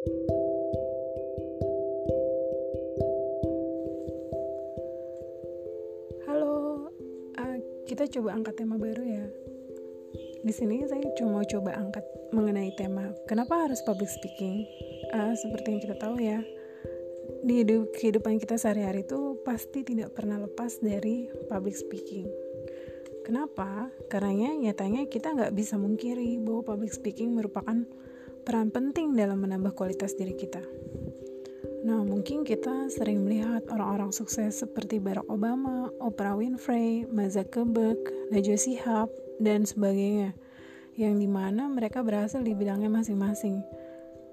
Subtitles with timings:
[0.00, 0.16] Halo,
[7.36, 9.28] uh, kita coba angkat tema baru ya.
[10.40, 12.00] Di sini saya cuma coba angkat
[12.32, 14.64] mengenai tema kenapa harus public speaking.
[15.12, 16.40] Uh, seperti yang kita tahu ya,
[17.44, 22.24] di hidup, kehidupan kita sehari-hari itu pasti tidak pernah lepas dari public speaking.
[23.20, 23.92] Kenapa?
[24.08, 27.84] Karena nyatanya kita nggak bisa mungkiri bahwa public speaking merupakan
[28.50, 30.58] peran penting dalam menambah kualitas diri kita.
[31.86, 37.94] Nah, mungkin kita sering melihat orang-orang sukses seperti Barack Obama, Oprah Winfrey, Mark Zuckerberg,
[38.34, 39.06] Najwa Shihab,
[39.38, 40.34] dan sebagainya,
[40.98, 43.62] yang di mana mereka berhasil di bidangnya masing-masing.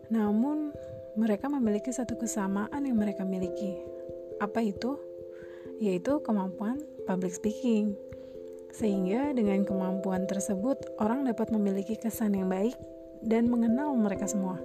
[0.10, 0.74] Namun,
[1.14, 3.78] mereka memiliki satu kesamaan yang mereka miliki.
[4.42, 4.98] Apa itu?
[5.78, 7.94] Yaitu kemampuan public speaking.
[8.74, 12.74] Sehingga dengan kemampuan tersebut, orang dapat memiliki kesan yang baik
[13.24, 14.60] dan mengenal mereka semua.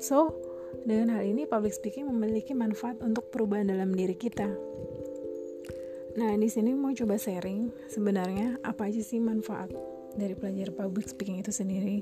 [0.00, 0.36] So,
[0.84, 4.48] dengan hal ini, public speaking memiliki manfaat untuk perubahan dalam diri kita.
[6.16, 9.68] Nah, di sini mau coba sharing sebenarnya apa aja sih manfaat
[10.16, 12.00] dari belajar public speaking itu sendiri.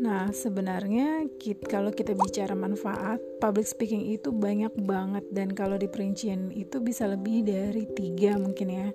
[0.00, 5.90] Nah, sebenarnya kita, kalau kita bicara manfaat, public speaking itu banyak banget dan kalau di
[5.90, 8.88] perincian itu bisa lebih dari tiga mungkin ya.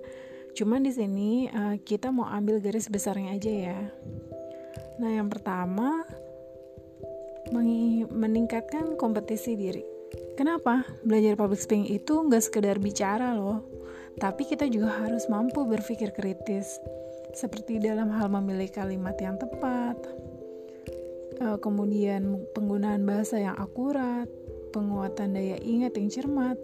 [0.56, 3.80] Cuman di sini uh, kita mau ambil garis besarnya aja ya.
[4.96, 6.04] Nah, yang pertama
[8.10, 9.84] meningkatkan kompetisi diri.
[10.34, 10.84] Kenapa?
[11.06, 13.64] Belajar public speaking itu nggak sekedar bicara loh,
[14.20, 16.80] tapi kita juga harus mampu berpikir kritis,
[17.32, 19.96] seperti dalam hal memilih kalimat yang tepat,
[21.40, 24.28] eh, kemudian penggunaan bahasa yang akurat,
[24.72, 26.58] penguatan daya ingat yang cermat,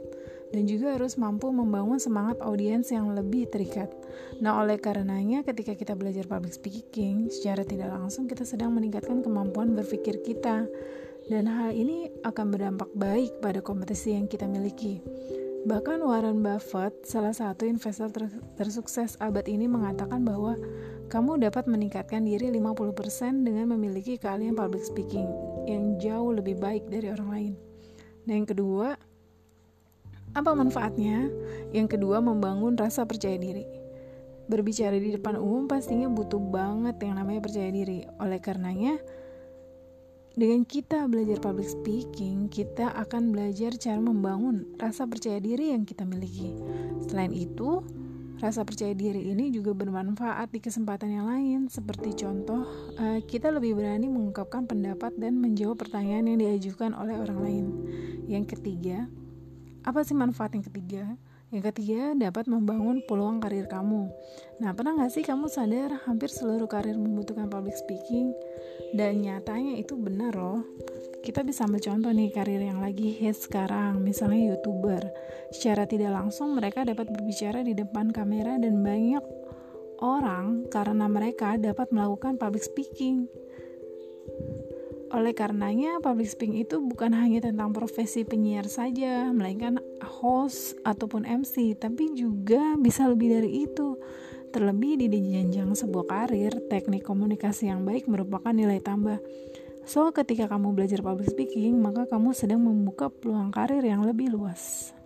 [0.53, 3.89] dan juga harus mampu membangun semangat audiens yang lebih terikat.
[4.45, 9.73] Nah, oleh karenanya ketika kita belajar public speaking, secara tidak langsung kita sedang meningkatkan kemampuan
[9.73, 10.69] berpikir kita.
[11.23, 15.01] Dan hal ini akan berdampak baik pada kompetisi yang kita miliki.
[15.63, 18.27] Bahkan Warren Buffett, salah satu investor ter
[18.59, 20.59] tersukses abad ini mengatakan bahwa
[21.07, 25.31] kamu dapat meningkatkan diri 50% dengan memiliki keahlian public speaking
[25.71, 27.53] yang jauh lebih baik dari orang lain.
[28.27, 28.99] Nah, yang kedua,
[30.33, 31.29] apa manfaatnya?
[31.77, 33.69] Yang kedua, membangun rasa percaya diri.
[34.49, 38.05] Berbicara di depan umum pastinya butuh banget yang namanya percaya diri.
[38.21, 38.97] Oleh karenanya,
[40.33, 46.09] dengan kita belajar public speaking, kita akan belajar cara membangun rasa percaya diri yang kita
[46.09, 46.57] miliki.
[47.05, 47.85] Selain itu,
[48.41, 52.65] rasa percaya diri ini juga bermanfaat di kesempatan yang lain, seperti contoh,
[52.97, 57.67] eh, kita lebih berani mengungkapkan pendapat dan menjawab pertanyaan yang diajukan oleh orang lain.
[58.25, 59.13] Yang ketiga,
[59.83, 61.05] apa sih manfaat yang ketiga?
[61.53, 64.09] Yang ketiga, dapat membangun peluang karir kamu.
[64.65, 68.33] Nah, pernah nggak sih kamu sadar hampir seluruh karir membutuhkan public speaking?
[68.97, 70.65] Dan nyatanya itu benar loh.
[71.21, 75.03] Kita bisa ambil contoh nih karir yang lagi hits sekarang, misalnya YouTuber.
[75.53, 79.23] Secara tidak langsung mereka dapat berbicara di depan kamera dan banyak
[80.01, 83.29] orang karena mereka dapat melakukan public speaking.
[85.13, 91.77] Oleh karenanya, public speaking itu bukan hanya tentang profesi penyiar saja, melainkan host ataupun MC,
[91.77, 94.01] tapi juga bisa lebih dari itu.
[94.57, 99.21] Terlebih di jenjang sebuah karir, teknik komunikasi yang baik merupakan nilai tambah.
[99.85, 104.97] So, ketika kamu belajar public speaking, maka kamu sedang membuka peluang karir yang lebih luas.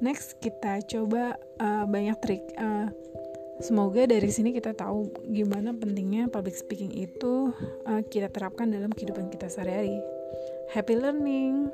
[0.00, 2.40] Next, kita coba uh, banyak trik.
[2.56, 2.88] Uh,
[3.60, 7.52] Semoga dari sini kita tahu gimana pentingnya public speaking itu
[7.84, 10.00] uh, kita terapkan dalam kehidupan kita sehari-hari.
[10.72, 11.68] Happy learning!